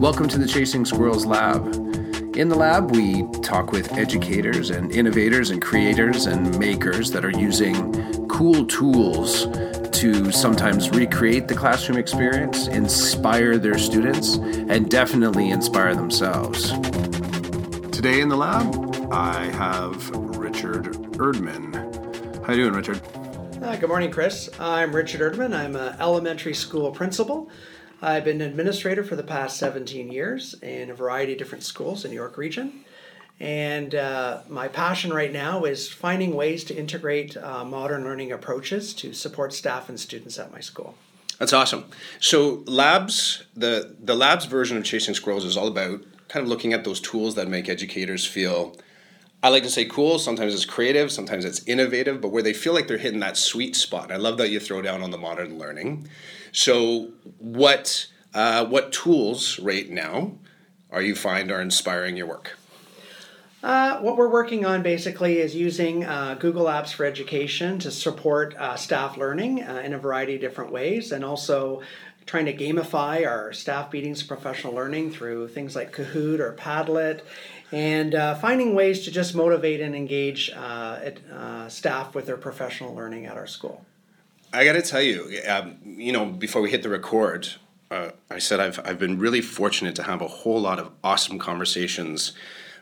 [0.00, 1.74] Welcome to the Chasing Squirrels Lab.
[2.34, 7.38] In the lab, we talk with educators and innovators and creators and makers that are
[7.38, 9.44] using cool tools
[9.98, 16.70] to sometimes recreate the classroom experience, inspire their students, and definitely inspire themselves.
[17.90, 20.08] Today in the lab, I have
[20.38, 21.74] Richard Erdman.
[22.46, 23.02] How you doing, Richard?
[23.62, 24.48] Uh, good morning, Chris.
[24.58, 25.54] I'm Richard Erdman.
[25.54, 27.50] I'm an elementary school principal.
[28.02, 32.04] I've been an administrator for the past 17 years in a variety of different schools
[32.04, 32.84] in the York region.
[33.38, 38.92] And uh, my passion right now is finding ways to integrate uh, modern learning approaches
[38.94, 40.94] to support staff and students at my school.
[41.38, 41.86] That's awesome.
[42.20, 46.74] So labs, the the labs version of Chasing Squirrels is all about kind of looking
[46.74, 48.76] at those tools that make educators feel
[49.42, 50.18] I like to say cool.
[50.18, 53.74] Sometimes it's creative, sometimes it's innovative, but where they feel like they're hitting that sweet
[53.74, 54.04] spot.
[54.04, 56.08] And I love that you throw down on the modern learning.
[56.52, 60.32] So, what uh, what tools right now
[60.90, 62.56] are you find are inspiring your work?
[63.62, 68.54] Uh, what we're working on basically is using uh, Google Apps for Education to support
[68.56, 71.82] uh, staff learning uh, in a variety of different ways, and also
[72.24, 77.20] trying to gamify our staff meetings, professional learning through things like Kahoot or Padlet,
[77.72, 83.26] and uh, finding ways to just motivate and engage uh, staff with their professional learning
[83.26, 83.84] at our school.
[84.52, 87.48] I got to tell you, um, you know, before we hit the record,
[87.90, 91.38] uh, I said I've I've been really fortunate to have a whole lot of awesome
[91.38, 92.32] conversations,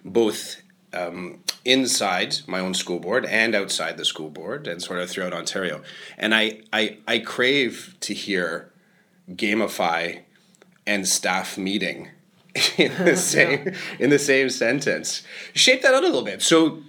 [0.05, 0.57] both
[0.93, 5.33] um, inside my own school board and outside the school board, and sort of throughout
[5.33, 5.83] Ontario.
[6.17, 8.71] And I I, I crave to hear
[9.31, 10.21] gamify
[10.87, 12.11] and staff meeting
[12.77, 13.75] in the same yeah.
[13.99, 15.23] in the same sentence.
[15.55, 16.43] Shape that out a little bit.
[16.43, 16.83] So,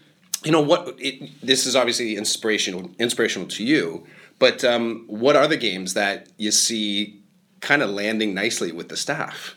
[0.44, 0.96] you know what?
[1.00, 4.08] It, this is obviously inspirational inspirational to you
[4.40, 7.22] but um, what are the games that you see
[7.60, 9.56] kind of landing nicely with the staff?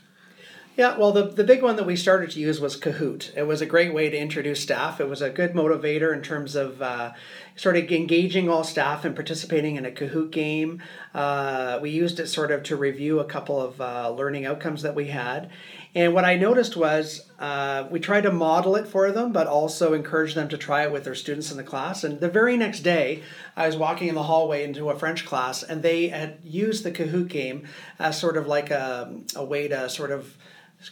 [0.77, 3.36] Yeah, well, the, the big one that we started to use was Kahoot.
[3.36, 5.01] It was a great way to introduce staff.
[5.01, 7.13] It was a good motivator in terms of uh,
[7.57, 10.83] sort of engaging all staff and participating in a Kahoot game.
[11.14, 14.95] Uh, we used it sort of to review a couple of uh, learning outcomes that
[14.95, 15.51] we had.
[15.95, 19.92] And what I noticed was uh, we tried to model it for them, but also
[19.92, 22.03] encourage them to try it with their students in the class.
[22.03, 23.23] And the very next day,
[23.57, 26.92] I was walking in the hallway into a French class, and they had used the
[26.92, 27.67] Kahoot game
[27.98, 30.36] as sort of like a, a way to sort of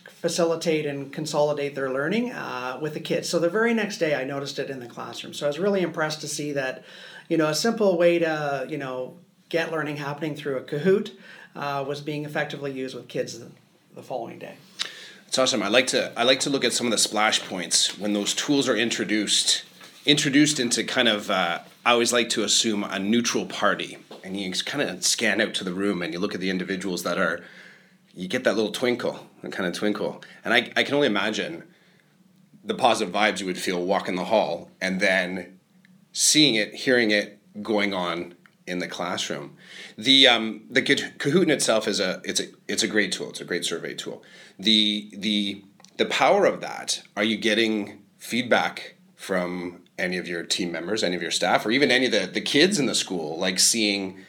[0.06, 3.28] facilitate and consolidate their learning uh, with the kids.
[3.28, 5.32] So the very next day, I noticed it in the classroom.
[5.32, 6.84] So I was really impressed to see that,
[7.28, 9.16] you know, a simple way to, you know,
[9.48, 11.12] get learning happening through a Kahoot
[11.56, 13.40] uh, was being effectively used with kids
[13.94, 14.54] the, following day.
[15.26, 15.62] It's awesome.
[15.62, 18.34] I like to I like to look at some of the splash points when those
[18.34, 19.64] tools are introduced
[20.06, 24.50] introduced into kind of uh, I always like to assume a neutral party, and you
[24.52, 27.44] kind of scan out to the room and you look at the individuals that are
[28.14, 30.22] you get that little twinkle, that kind of twinkle.
[30.44, 31.64] And I, I can only imagine
[32.64, 35.58] the positive vibes you would feel walking the hall and then
[36.12, 38.34] seeing it, hearing it going on
[38.70, 39.56] in the classroom.
[39.98, 43.30] The um, the Kahoot in itself is a it's a it's a great tool.
[43.30, 44.22] It's a great survey tool.
[44.58, 45.64] The the
[45.96, 47.02] the power of that.
[47.16, 51.70] Are you getting feedback from any of your team members, any of your staff, or
[51.70, 54.24] even any of the the kids in the school, like seeing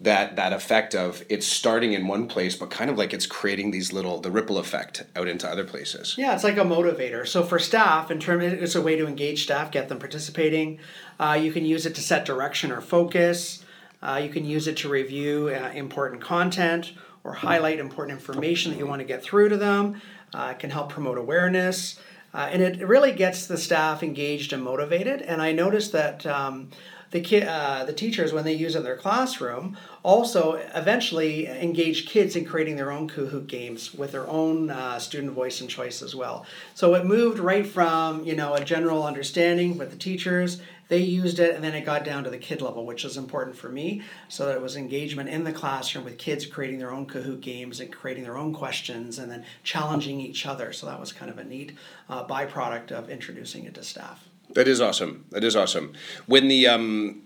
[0.00, 3.70] that that effect of it's starting in one place but kind of like it's creating
[3.72, 7.42] these little the ripple effect out into other places yeah it's like a motivator so
[7.42, 10.78] for staff in terms it's a way to engage staff get them participating
[11.18, 13.64] uh, you can use it to set direction or focus
[14.02, 16.92] uh, you can use it to review uh, important content
[17.24, 20.00] or highlight important information that you want to get through to them.
[20.34, 21.98] Uh, it can help promote awareness.
[22.32, 25.22] Uh, and it really gets the staff engaged and motivated.
[25.22, 26.70] And i noticed that um,
[27.10, 32.06] the ki- uh, the teachers when they use it in their classroom also eventually engage
[32.06, 36.02] kids in creating their own Kahoot games with their own uh, student voice and choice
[36.02, 36.44] as well.
[36.74, 40.60] So it moved right from you know a general understanding with the teachers.
[40.88, 43.54] They used it, and then it got down to the kid level, which is important
[43.56, 47.06] for me, so that it was engagement in the classroom with kids creating their own
[47.06, 50.72] Kahoot games and creating their own questions, and then challenging each other.
[50.72, 51.76] So that was kind of a neat
[52.08, 54.28] uh, byproduct of introducing it to staff.
[54.54, 55.26] That is awesome.
[55.30, 55.92] That is awesome.
[56.26, 57.22] When the um,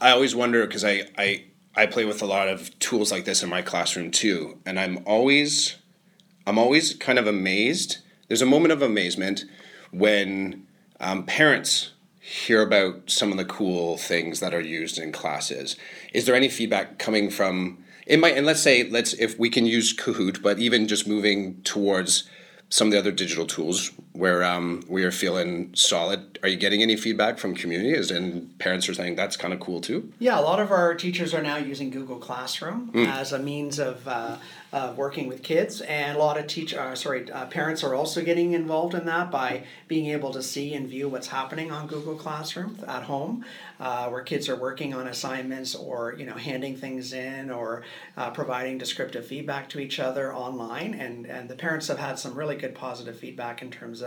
[0.00, 1.44] I always wonder because I I
[1.74, 4.98] I play with a lot of tools like this in my classroom too, and I'm
[5.06, 5.76] always
[6.46, 7.98] I'm always kind of amazed.
[8.28, 9.44] There's a moment of amazement
[9.90, 10.66] when
[11.00, 15.76] um, parents hear about some of the cool things that are used in classes.
[16.12, 19.66] Is there any feedback coming from it might and let's say let's if we can
[19.66, 22.28] use Kahoot, but even just moving towards
[22.68, 26.38] some of the other digital tools where um, we are feeling solid.
[26.42, 29.80] Are you getting any feedback from communities and parents are saying that's kind of cool
[29.80, 30.12] too?
[30.18, 33.06] Yeah, a lot of our teachers are now using Google Classroom mm.
[33.06, 34.38] as a means of uh,
[34.72, 38.22] of working with kids, and a lot of teach, uh, sorry, uh, parents are also
[38.22, 42.16] getting involved in that by being able to see and view what's happening on Google
[42.16, 43.44] Classroom at home,
[43.80, 47.84] uh, where kids are working on assignments or you know handing things in or
[48.16, 52.34] uh, providing descriptive feedback to each other online, and and the parents have had some
[52.34, 54.05] really good positive feedback in terms of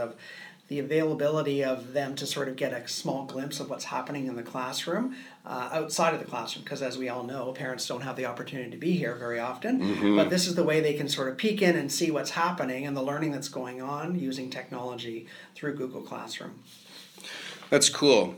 [0.69, 4.35] the availability of them to sort of get a small glimpse of what's happening in
[4.35, 8.15] the classroom uh, outside of the classroom because as we all know parents don't have
[8.15, 10.15] the opportunity to be here very often mm-hmm.
[10.15, 12.85] but this is the way they can sort of peek in and see what's happening
[12.85, 16.59] and the learning that's going on using technology through google classroom
[17.71, 18.35] that's cool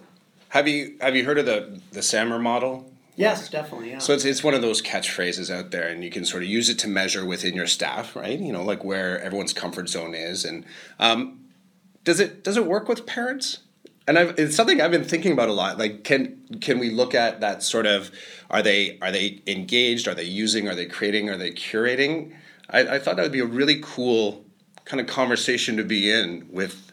[0.49, 2.87] have you have you heard of the the samr model
[3.17, 3.91] Yes, definitely.
[3.91, 3.99] Yeah.
[3.99, 6.69] So it's it's one of those catchphrases out there, and you can sort of use
[6.69, 8.39] it to measure within your staff, right?
[8.39, 10.65] You know, like where everyone's comfort zone is, and
[10.97, 11.40] um,
[12.03, 13.59] does it does it work with parents?
[14.07, 15.77] And I've, it's something I've been thinking about a lot.
[15.77, 18.11] Like, can can we look at that sort of?
[18.49, 20.07] Are they are they engaged?
[20.07, 20.67] Are they using?
[20.67, 21.29] Are they creating?
[21.29, 22.33] Are they curating?
[22.69, 24.43] I, I thought that would be a really cool
[24.85, 26.91] kind of conversation to be in with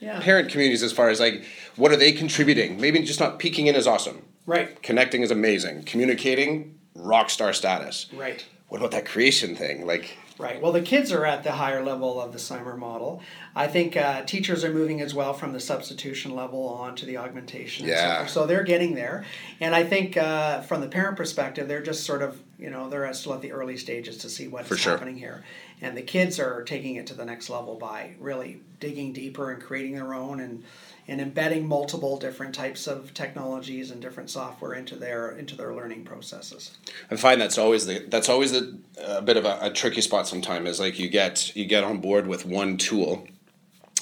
[0.00, 0.20] yeah.
[0.20, 1.44] parent communities as far as like
[1.76, 2.80] what are they contributing?
[2.80, 4.22] Maybe just not peeking in is awesome.
[4.46, 4.80] Right.
[4.82, 5.84] Connecting is amazing.
[5.84, 8.06] Communicating, rock star status.
[8.12, 8.44] Right.
[8.68, 9.86] What about that creation thing?
[9.86, 10.60] Like Right.
[10.60, 13.22] Well, the kids are at the higher level of the SAMR model.
[13.54, 17.18] I think uh, teachers are moving as well from the substitution level on to the
[17.18, 17.86] augmentation.
[17.86, 18.26] Yeah.
[18.26, 19.24] So, so they're getting there,
[19.60, 23.12] and I think uh, from the parent perspective, they're just sort of you know they're
[23.12, 24.92] still at the early stages to see what's sure.
[24.92, 25.44] happening here,
[25.80, 29.62] and the kids are taking it to the next level by really digging deeper and
[29.62, 30.64] creating their own and
[31.10, 36.04] and embedding multiple different types of technologies and different software into their into their learning
[36.04, 36.78] processes.
[37.10, 40.28] I find that's always the that's always the a bit of a, a tricky spot.
[40.28, 43.26] Sometimes is like you get you get on board with one tool,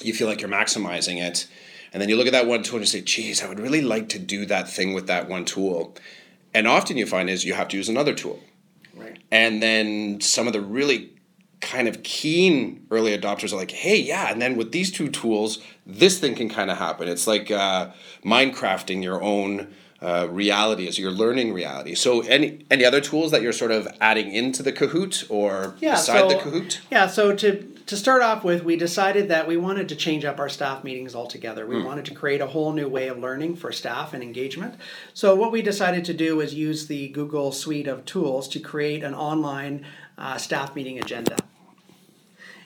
[0.02, 1.48] you feel like you're maximizing it,
[1.94, 3.80] and then you look at that one tool and you say, "Geez, I would really
[3.80, 5.96] like to do that thing with that one tool,"
[6.52, 8.38] and often you find is you have to use another tool.
[8.94, 9.18] Right.
[9.30, 11.17] And then some of the really
[11.60, 15.58] kind of keen early adopters are like, hey, yeah, and then with these two tools,
[15.86, 17.08] this thing can kind of happen.
[17.08, 17.90] It's like uh,
[18.24, 21.94] Minecrafting your own uh, reality as your learning reality.
[21.94, 25.92] So, any any other tools that you're sort of adding into the Kahoot or yeah,
[25.92, 26.78] beside so, the Kahoot?
[26.90, 27.08] Yeah.
[27.08, 30.48] So to to start off with, we decided that we wanted to change up our
[30.48, 31.66] staff meetings altogether.
[31.66, 31.84] We mm.
[31.84, 34.74] wanted to create a whole new way of learning for staff and engagement.
[35.14, 39.02] So what we decided to do was use the Google suite of tools to create
[39.02, 39.84] an online
[40.18, 41.36] uh, staff meeting agenda.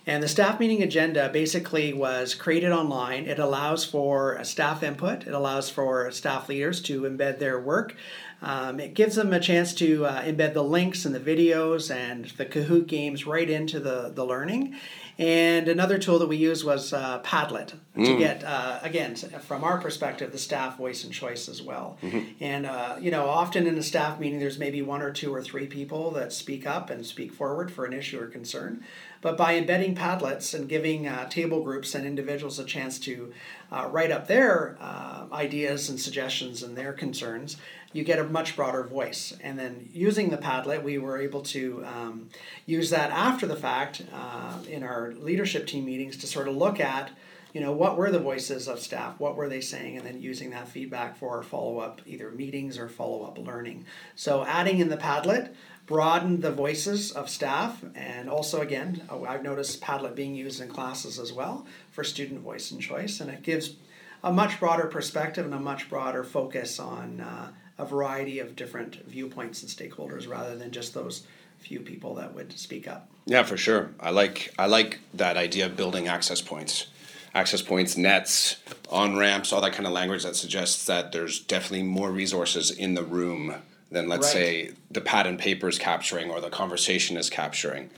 [0.04, 3.26] And the staff meeting agenda basically was created online.
[3.26, 7.94] It allows for staff input, it allows for staff leaders to embed their work.
[8.42, 12.24] Um, it gives them a chance to uh, embed the links and the videos and
[12.36, 14.74] the Kahoot games right into the, the learning.
[15.18, 18.04] And another tool that we used was uh, Padlet mm.
[18.04, 21.98] to get, uh, again, from our perspective, the staff voice and choice as well.
[22.02, 22.42] Mm-hmm.
[22.42, 25.42] And, uh, you know, often in a staff meeting, there's maybe one or two or
[25.42, 28.82] three people that speak up and speak forward for an issue or concern.
[29.20, 33.32] But by embedding Padlets and giving uh, table groups and individuals a chance to
[33.70, 37.56] uh, write up their uh, ideas and suggestions and their concerns,
[37.92, 39.36] you get a much broader voice.
[39.40, 42.28] And then using the Padlet, we were able to um,
[42.66, 46.80] use that after the fact uh, in our leadership team meetings to sort of look
[46.80, 47.10] at
[47.52, 49.20] you know what were the voices of staff?
[49.20, 49.98] What were they saying?
[49.98, 53.84] And then using that feedback for follow-up either meetings or follow-up learning.
[54.16, 55.52] So adding in the padlet
[55.84, 57.84] broadened the voices of staff.
[57.94, 62.40] And also again oh, i've noticed padlet being used in classes as well for student
[62.40, 63.20] voice and choice.
[63.20, 63.76] And it gives
[64.24, 67.50] a much broader perspective and a much broader focus on uh,
[67.82, 71.26] a variety of different viewpoints and stakeholders rather than just those
[71.58, 73.08] few people that would speak up.
[73.26, 73.90] Yeah, for sure.
[74.00, 76.86] I like I like that idea of building access points.
[77.34, 78.56] Access points, nets,
[78.90, 82.94] on ramps, all that kind of language that suggests that there's definitely more resources in
[82.94, 83.54] the room
[83.90, 84.32] than let's right.
[84.32, 87.90] say the pad and paper is capturing or the conversation is capturing.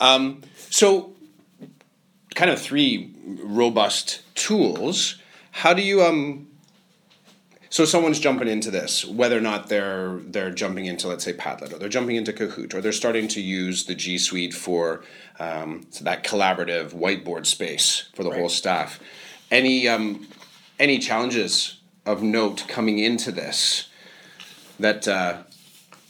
[0.00, 1.12] Um, so,
[2.34, 5.18] kind of three robust tools.
[5.50, 6.48] How do you um,
[7.70, 11.72] so someone's jumping into this, whether or not they're they're jumping into let's say Padlet
[11.72, 15.02] or they're jumping into Kahoot or they're starting to use the G Suite for
[15.38, 18.38] um, so that collaborative whiteboard space for the right.
[18.38, 19.00] whole staff.
[19.50, 20.26] Any um,
[20.78, 23.88] any challenges of note coming into this
[24.80, 25.42] that uh,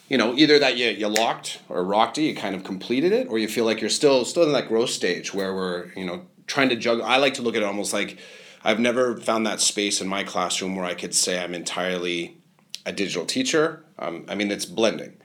[0.09, 3.27] you know either that you, you locked or rocked it, you kind of completed it,
[3.29, 6.23] or you feel like you're still still in that growth stage where we're you know
[6.47, 7.05] trying to juggle.
[7.05, 8.19] I like to look at it almost like
[8.65, 12.39] I've never found that space in my classroom where I could say I'm entirely
[12.85, 13.85] a digital teacher.
[13.99, 15.17] Um, I mean, it's blending.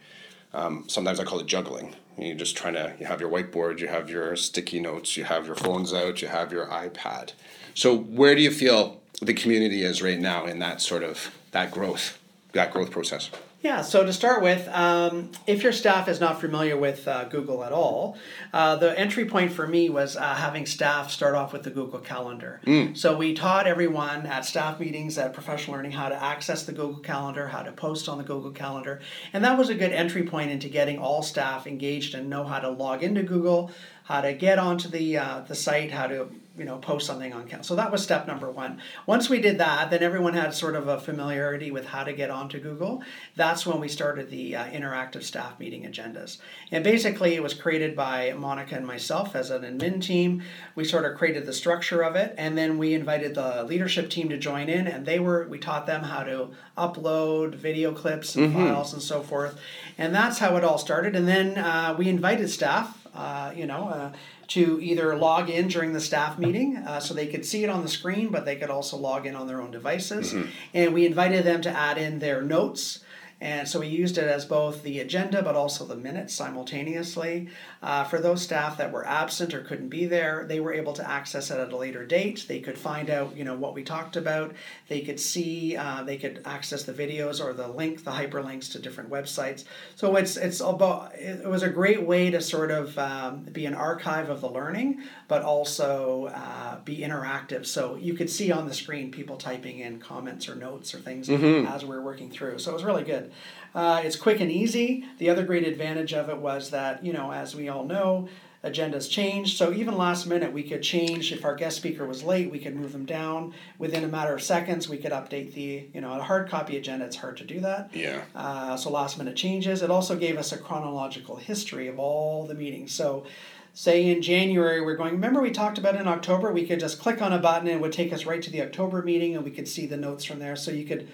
[0.53, 1.95] Um, sometimes I call it juggling.
[2.17, 5.47] You're just trying to, you have your whiteboard, you have your sticky notes, you have
[5.47, 7.33] your phones out, you have your iPad.
[7.73, 11.71] So where do you feel the community is right now in that sort of, that
[11.71, 12.19] growth,
[12.51, 13.31] that growth process?
[13.63, 17.63] Yeah, so to start with, um, if your staff is not familiar with uh, Google
[17.63, 18.17] at all,
[18.51, 21.99] uh, the entry point for me was uh, having staff start off with the Google
[21.99, 22.59] Calendar.
[22.65, 22.97] Mm.
[22.97, 26.99] So we taught everyone at staff meetings at Professional Learning how to access the Google
[26.99, 28.99] Calendar, how to post on the Google Calendar,
[29.31, 32.59] and that was a good entry point into getting all staff engaged and know how
[32.59, 33.71] to log into Google,
[34.03, 36.27] how to get onto the uh, the site, how to
[36.57, 37.63] you know post something on Cal.
[37.63, 38.79] So that was step number one.
[39.05, 42.29] Once we did that, then everyone had sort of a familiarity with how to get
[42.29, 43.01] onto Google.
[43.35, 46.37] That's when we started the uh, interactive staff meeting agendas.
[46.71, 50.43] And basically, it was created by Monica and myself as an admin team.
[50.75, 54.29] We sort of created the structure of it, and then we invited the leadership team
[54.29, 58.49] to join in, and they were we taught them how to upload video clips and
[58.49, 58.67] mm-hmm.
[58.67, 59.59] files and so forth.
[59.97, 61.15] And that's how it all started.
[61.15, 62.99] And then uh, we invited staff.
[63.15, 64.11] Uh, you know, uh,
[64.53, 67.81] to either log in during the staff meeting uh, so they could see it on
[67.81, 70.31] the screen, but they could also log in on their own devices.
[70.31, 70.49] Mm-hmm.
[70.75, 73.03] And we invited them to add in their notes
[73.41, 77.49] and so we used it as both the agenda but also the minutes simultaneously.
[77.81, 81.09] Uh, for those staff that were absent or couldn't be there, they were able to
[81.09, 82.45] access it at a later date.
[82.47, 84.53] They could find out, you know, what we talked about.
[84.87, 88.79] They could see, uh, they could access the videos or the link, the hyperlinks to
[88.79, 89.65] different websites.
[89.95, 93.73] So it's it's about it was a great way to sort of um, be an
[93.73, 97.65] archive of the learning, but also uh, be interactive.
[97.65, 101.27] So you could see on the screen people typing in comments or notes or things
[101.27, 101.67] mm-hmm.
[101.67, 102.59] as we we're working through.
[102.59, 103.31] So it was really good.
[103.75, 105.05] Uh, it's quick and easy.
[105.17, 108.29] The other great advantage of it was that, you know, as we all know,
[108.63, 109.57] agendas change.
[109.57, 111.33] So even last minute, we could change.
[111.33, 114.41] If our guest speaker was late, we could move them down within a matter of
[114.41, 114.87] seconds.
[114.87, 117.05] We could update the, you know, a hard copy agenda.
[117.05, 117.89] It's hard to do that.
[117.93, 118.21] Yeah.
[118.33, 119.81] Uh, so last minute changes.
[119.81, 122.93] It also gave us a chronological history of all the meetings.
[122.93, 123.25] So
[123.73, 127.21] say in January, we're going, remember we talked about in October, we could just click
[127.21, 129.51] on a button and it would take us right to the October meeting and we
[129.51, 130.55] could see the notes from there.
[130.55, 131.09] So you could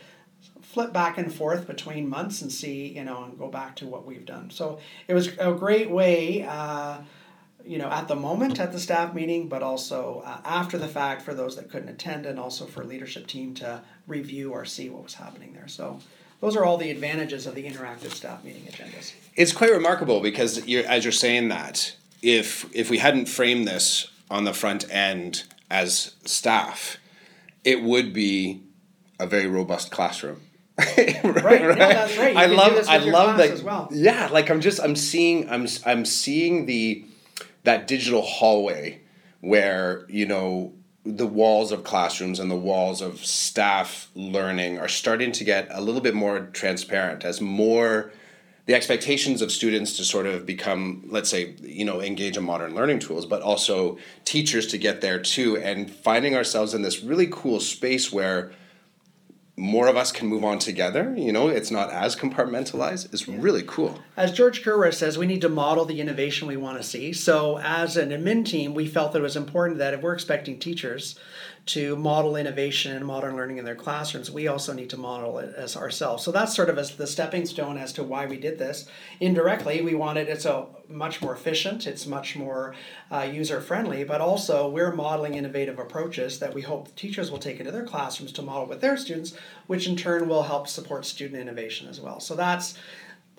[0.69, 4.05] flip back and forth between months and see, you know, and go back to what
[4.05, 4.51] we've done.
[4.51, 6.97] So it was a great way, uh,
[7.65, 11.23] you know, at the moment at the staff meeting, but also uh, after the fact
[11.23, 15.01] for those that couldn't attend, and also for leadership team to review or see what
[15.01, 15.67] was happening there.
[15.67, 15.99] So
[16.39, 19.13] those are all the advantages of the interactive staff meeting agendas.
[19.35, 24.11] It's quite remarkable because you're, as you're saying that, if if we hadn't framed this
[24.29, 26.97] on the front end as staff,
[27.63, 28.61] it would be
[29.19, 30.41] a very robust classroom
[31.23, 31.61] right, right?
[31.61, 32.33] No, that's right.
[32.33, 33.61] You I love, I love that.
[33.61, 33.89] Well.
[33.91, 37.05] Yeah, like I'm just, I'm seeing, I'm, I'm seeing the
[37.63, 39.01] that digital hallway
[39.41, 40.73] where you know
[41.05, 45.81] the walls of classrooms and the walls of staff learning are starting to get a
[45.81, 48.11] little bit more transparent as more
[48.65, 52.75] the expectations of students to sort of become let's say you know engage in modern
[52.75, 57.27] learning tools but also teachers to get there too and finding ourselves in this really
[57.31, 58.51] cool space where
[59.59, 61.13] more of us can move on together.
[61.17, 63.13] You know, it's not as compartmentalized.
[63.13, 63.35] It's yeah.
[63.39, 63.99] really cool.
[64.15, 67.11] As George Couros says, we need to model the innovation we want to see.
[67.11, 70.59] So, as an admin team, we felt that it was important that if we're expecting
[70.59, 71.19] teachers
[71.69, 75.53] to model innovation and modern learning in their classrooms, we also need to model it
[75.55, 76.23] as ourselves.
[76.23, 78.87] So that's sort of as the stepping stone as to why we did this.
[79.19, 82.73] Indirectly, we wanted it's a much more efficient, it's much more
[83.11, 87.59] uh, user friendly, but also we're modeling innovative approaches that we hope teachers will take
[87.59, 89.35] into their classrooms to model with their students,
[89.67, 92.19] which in turn will help support student innovation as well.
[92.19, 92.79] So that's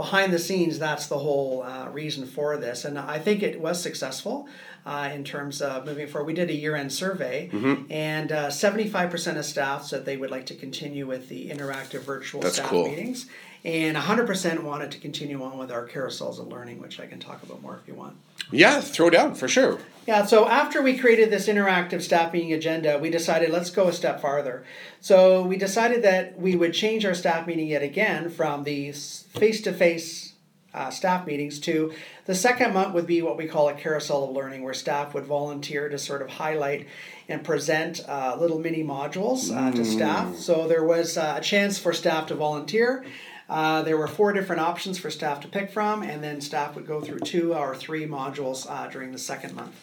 [0.00, 2.86] behind the scenes, that's the whole uh, reason for this.
[2.86, 4.48] And I think it was successful
[4.86, 6.24] uh, in terms of moving forward.
[6.24, 7.84] We did a year end survey, mm-hmm.
[7.92, 12.40] and uh, 75% of staff said they would like to continue with the interactive virtual
[12.40, 12.88] that's staff cool.
[12.88, 13.26] meetings.
[13.64, 17.42] And 100% wanted to continue on with our carousels of learning, which I can talk
[17.42, 18.16] about more if you want.
[18.50, 19.78] Yeah, throw down for sure.
[20.06, 23.92] Yeah, so after we created this interactive staff meeting agenda, we decided let's go a
[23.92, 24.64] step farther.
[25.00, 29.60] So we decided that we would change our staff meeting yet again from the face
[29.62, 30.30] to face
[30.90, 31.92] staff meetings to
[32.26, 35.24] the second month would be what we call a carousel of learning, where staff would
[35.24, 36.86] volunteer to sort of highlight
[37.28, 40.28] and present uh, little mini modules uh, to staff.
[40.28, 40.36] Mm.
[40.36, 43.04] So there was uh, a chance for staff to volunteer.
[43.50, 46.86] Uh, there were four different options for staff to pick from, and then staff would
[46.86, 49.74] go through two or three modules uh, during the second month.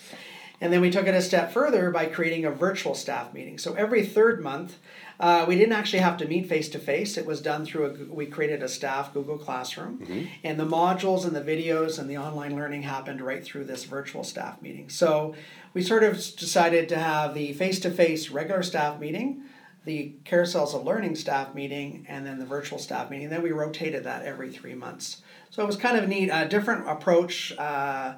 [0.62, 3.60] And then we took it a step further by creating a virtual staff meeting.
[3.60, 4.80] So every third month,
[5.20, 7.18] uh, we didn't actually have to meet face to face.
[7.18, 10.24] It was done through a, we created a staff Google Classroom, mm-hmm.
[10.44, 14.24] and the modules and the videos and the online learning happened right through this virtual
[14.24, 14.90] staff meeting.
[14.90, 15.36] So
[15.74, 19.44] we sort of decided to have the face to face regular staff meeting,
[19.88, 23.30] the carousels of learning staff meeting, and then the virtual staff meeting.
[23.30, 25.24] Then we rotated that every three months.
[25.50, 27.58] So it was kind of neat, a different approach.
[27.58, 28.16] Uh,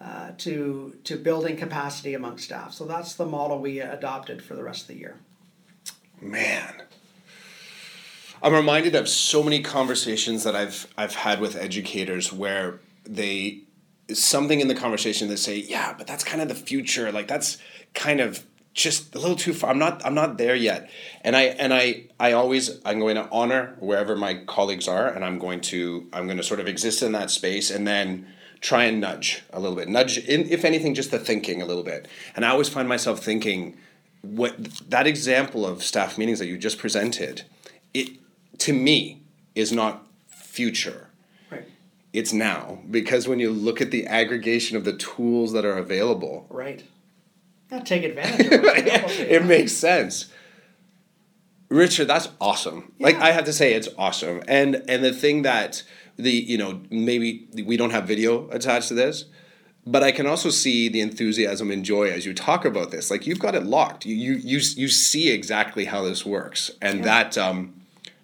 [0.00, 2.74] uh, to to building capacity among staff.
[2.74, 5.16] So that's the model we adopted for the rest of the year.
[6.20, 6.82] Man,
[8.42, 13.62] I'm reminded of so many conversations that I've I've had with educators where they
[14.12, 17.10] something in the conversation they say, yeah, but that's kind of the future.
[17.10, 17.56] Like that's
[17.94, 18.44] kind of
[18.74, 19.70] just a little too far.
[19.70, 20.90] I'm not I'm not there yet.
[21.22, 25.24] And I and I I always I'm going to honor wherever my colleagues are and
[25.24, 28.26] I'm going to I'm going to sort of exist in that space and then
[28.60, 29.88] try and nudge a little bit.
[29.88, 32.08] Nudge in, if anything just the thinking a little bit.
[32.34, 33.76] And I always find myself thinking
[34.22, 34.56] what
[34.90, 37.42] that example of staff meetings that you just presented,
[37.92, 38.08] it
[38.58, 39.22] to me
[39.54, 41.10] is not future.
[41.48, 41.68] Right.
[42.12, 46.46] It's now because when you look at the aggregation of the tools that are available,
[46.50, 46.82] Right.
[47.74, 49.24] Yeah, take advantage of what's available to you.
[49.28, 50.30] it makes sense.
[51.68, 52.92] Richard, that's awesome.
[53.00, 54.42] Like I have to say, it's awesome.
[54.46, 55.82] And and the thing that
[56.16, 59.24] the you know maybe we don't have video attached to this,
[59.84, 63.10] but I can also see the enthusiasm and joy as you talk about this.
[63.10, 64.06] Like you've got it locked.
[64.06, 67.74] You you you, you see exactly how this works, and that um,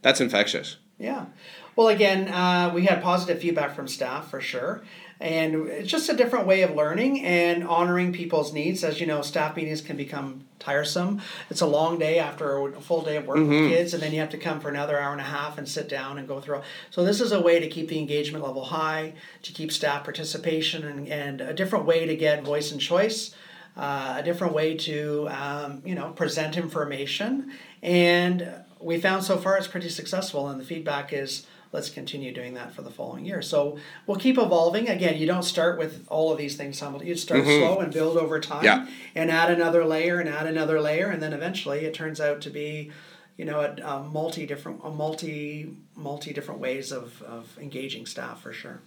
[0.02, 0.76] that's infectious.
[0.98, 1.26] Yeah.
[1.74, 4.82] Well, again, uh, we had positive feedback from staff for sure.
[5.20, 8.82] And it's just a different way of learning and honoring people's needs.
[8.82, 11.20] As you know, staff meetings can become tiresome.
[11.50, 14.20] It's a long day after a full day of work with kids, and then you
[14.20, 16.62] have to come for another hour and a half and sit down and go through.
[16.90, 19.12] So, this is a way to keep the engagement level high,
[19.42, 23.34] to keep staff participation, and, and a different way to get voice and choice.
[23.76, 27.52] Uh, a different way to um, you know present information
[27.84, 32.54] and we found so far it's pretty successful and the feedback is let's continue doing
[32.54, 36.32] that for the following year so we'll keep evolving again you don't start with all
[36.32, 37.64] of these things simultaneously you start mm-hmm.
[37.64, 38.86] slow and build over time Yeah.
[39.14, 42.50] and add another layer and add another layer and then eventually it turns out to
[42.50, 42.90] be
[43.36, 48.42] you know a, a multi different a multi multi different ways of, of engaging staff
[48.42, 48.80] for sure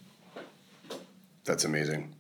[1.45, 2.13] That's amazing.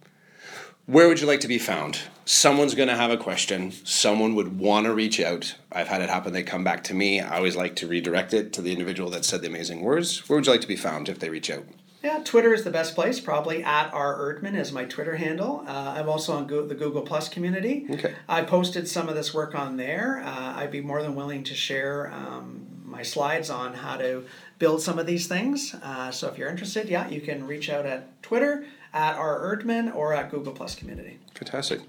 [0.85, 1.99] Where would you like to be found?
[2.25, 3.71] Someone's going to have a question.
[3.85, 5.55] Someone would want to reach out.
[5.71, 6.33] I've had it happen.
[6.33, 7.21] They come back to me.
[7.21, 10.27] I always like to redirect it to the individual that said the amazing words.
[10.27, 11.63] Where would you like to be found if they reach out?
[12.03, 13.21] Yeah, Twitter is the best place.
[13.21, 15.63] Probably at r Erdman is my Twitter handle.
[15.65, 17.85] Uh, I'm also on Go- the Google Plus community.
[17.89, 18.13] Okay.
[18.27, 20.21] I posted some of this work on there.
[20.21, 24.25] Uh, I'd be more than willing to share um, my slides on how to
[24.59, 25.75] build some of these things.
[25.81, 29.93] Uh, so if you're interested, yeah, you can reach out at Twitter at our Erdman
[29.95, 31.19] or at Google Plus community.
[31.35, 31.81] Fantastic.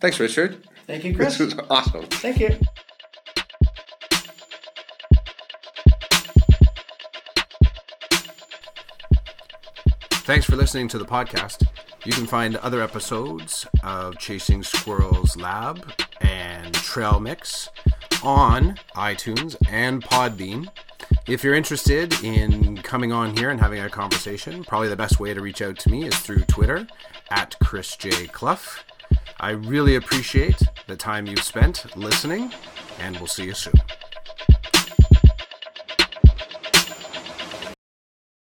[0.00, 0.66] Thanks, Richard.
[0.86, 1.38] Thank you, Chris.
[1.38, 2.04] This was awesome.
[2.04, 2.58] Thank you.
[10.24, 11.66] Thanks for listening to the podcast.
[12.04, 17.68] You can find other episodes of Chasing Squirrels Lab and Trail Mix
[18.22, 20.68] on iTunes and Podbean.
[21.26, 25.32] If you're interested in coming on here and having a conversation, probably the best way
[25.34, 26.86] to reach out to me is through Twitter
[27.30, 28.26] at Chris J.
[28.26, 28.80] Clough.
[29.38, 32.52] I really appreciate the time you've spent listening,
[32.98, 33.74] and we'll see you soon.